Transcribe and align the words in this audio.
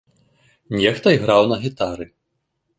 Нехта 0.79 1.07
іграў 1.17 1.43
на 1.55 1.61
гітары. 1.69 2.05